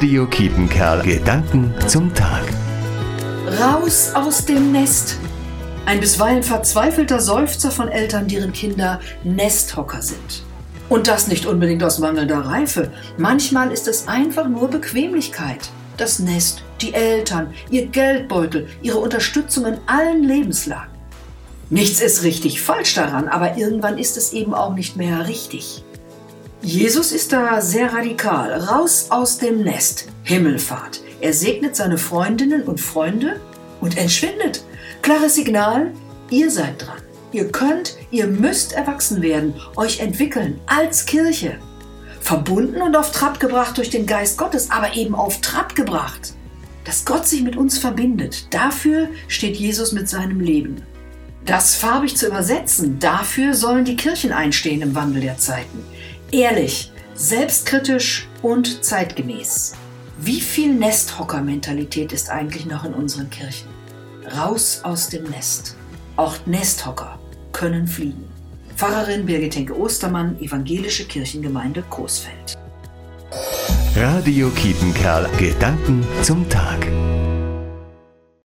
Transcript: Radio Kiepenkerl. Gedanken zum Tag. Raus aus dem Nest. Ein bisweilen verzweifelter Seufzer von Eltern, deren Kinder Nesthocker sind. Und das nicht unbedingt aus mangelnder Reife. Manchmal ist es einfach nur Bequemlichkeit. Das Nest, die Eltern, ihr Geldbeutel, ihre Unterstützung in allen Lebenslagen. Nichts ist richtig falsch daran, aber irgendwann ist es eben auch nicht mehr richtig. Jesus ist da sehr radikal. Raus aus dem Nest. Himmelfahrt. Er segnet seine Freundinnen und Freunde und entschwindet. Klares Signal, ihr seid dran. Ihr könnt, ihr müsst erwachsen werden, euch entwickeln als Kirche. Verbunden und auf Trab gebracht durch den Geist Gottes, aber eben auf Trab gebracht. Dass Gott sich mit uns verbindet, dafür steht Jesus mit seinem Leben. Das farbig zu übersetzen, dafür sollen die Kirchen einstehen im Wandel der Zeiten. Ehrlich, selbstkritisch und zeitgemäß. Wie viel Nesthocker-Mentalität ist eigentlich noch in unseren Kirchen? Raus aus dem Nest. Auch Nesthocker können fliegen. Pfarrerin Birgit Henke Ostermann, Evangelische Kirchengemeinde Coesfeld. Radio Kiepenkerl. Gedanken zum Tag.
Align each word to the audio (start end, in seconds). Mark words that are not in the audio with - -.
Radio 0.00 0.26
Kiepenkerl. 0.26 1.02
Gedanken 1.02 1.74
zum 1.86 2.14
Tag. 2.14 2.42
Raus 3.60 4.12
aus 4.14 4.46
dem 4.46 4.72
Nest. 4.72 5.18
Ein 5.84 6.00
bisweilen 6.00 6.42
verzweifelter 6.42 7.20
Seufzer 7.20 7.70
von 7.70 7.88
Eltern, 7.88 8.26
deren 8.26 8.54
Kinder 8.54 8.98
Nesthocker 9.24 10.00
sind. 10.00 10.42
Und 10.88 11.06
das 11.06 11.28
nicht 11.28 11.44
unbedingt 11.44 11.84
aus 11.84 11.98
mangelnder 11.98 12.38
Reife. 12.38 12.90
Manchmal 13.18 13.72
ist 13.72 13.86
es 13.88 14.08
einfach 14.08 14.48
nur 14.48 14.68
Bequemlichkeit. 14.68 15.68
Das 15.98 16.18
Nest, 16.18 16.62
die 16.80 16.94
Eltern, 16.94 17.52
ihr 17.70 17.88
Geldbeutel, 17.88 18.68
ihre 18.80 18.96
Unterstützung 19.00 19.66
in 19.66 19.76
allen 19.84 20.24
Lebenslagen. 20.24 20.94
Nichts 21.68 22.00
ist 22.00 22.22
richtig 22.22 22.62
falsch 22.62 22.94
daran, 22.94 23.28
aber 23.28 23.58
irgendwann 23.58 23.98
ist 23.98 24.16
es 24.16 24.32
eben 24.32 24.54
auch 24.54 24.74
nicht 24.74 24.96
mehr 24.96 25.28
richtig. 25.28 25.84
Jesus 26.62 27.12
ist 27.12 27.32
da 27.32 27.62
sehr 27.62 27.90
radikal. 27.90 28.52
Raus 28.52 29.06
aus 29.08 29.38
dem 29.38 29.62
Nest. 29.62 30.08
Himmelfahrt. 30.24 31.00
Er 31.22 31.32
segnet 31.32 31.74
seine 31.74 31.96
Freundinnen 31.96 32.64
und 32.64 32.78
Freunde 32.78 33.40
und 33.80 33.96
entschwindet. 33.96 34.62
Klares 35.00 35.36
Signal, 35.36 35.90
ihr 36.28 36.50
seid 36.50 36.82
dran. 36.86 37.00
Ihr 37.32 37.50
könnt, 37.50 37.96
ihr 38.10 38.26
müsst 38.26 38.74
erwachsen 38.74 39.22
werden, 39.22 39.54
euch 39.76 40.00
entwickeln 40.00 40.60
als 40.66 41.06
Kirche. 41.06 41.56
Verbunden 42.20 42.82
und 42.82 42.94
auf 42.94 43.10
Trab 43.10 43.40
gebracht 43.40 43.78
durch 43.78 43.88
den 43.88 44.04
Geist 44.04 44.36
Gottes, 44.36 44.70
aber 44.70 44.94
eben 44.94 45.14
auf 45.14 45.40
Trab 45.40 45.74
gebracht. 45.74 46.34
Dass 46.84 47.06
Gott 47.06 47.26
sich 47.26 47.42
mit 47.42 47.56
uns 47.56 47.78
verbindet, 47.78 48.52
dafür 48.52 49.08
steht 49.28 49.56
Jesus 49.56 49.92
mit 49.92 50.10
seinem 50.10 50.40
Leben. 50.40 50.82
Das 51.46 51.74
farbig 51.74 52.16
zu 52.18 52.26
übersetzen, 52.26 52.98
dafür 52.98 53.54
sollen 53.54 53.86
die 53.86 53.96
Kirchen 53.96 54.32
einstehen 54.32 54.82
im 54.82 54.94
Wandel 54.94 55.22
der 55.22 55.38
Zeiten. 55.38 55.84
Ehrlich, 56.32 56.92
selbstkritisch 57.14 58.28
und 58.40 58.84
zeitgemäß. 58.84 59.72
Wie 60.18 60.40
viel 60.40 60.72
Nesthocker-Mentalität 60.74 62.12
ist 62.12 62.30
eigentlich 62.30 62.66
noch 62.66 62.84
in 62.84 62.94
unseren 62.94 63.30
Kirchen? 63.30 63.68
Raus 64.38 64.80
aus 64.84 65.08
dem 65.08 65.24
Nest. 65.24 65.76
Auch 66.16 66.36
Nesthocker 66.46 67.18
können 67.52 67.88
fliegen. 67.88 68.28
Pfarrerin 68.76 69.26
Birgit 69.26 69.56
Henke 69.56 69.76
Ostermann, 69.76 70.40
Evangelische 70.40 71.04
Kirchengemeinde 71.04 71.82
Coesfeld. 71.90 72.56
Radio 73.96 74.50
Kiepenkerl. 74.50 75.28
Gedanken 75.36 76.06
zum 76.22 76.48
Tag. 76.48 76.86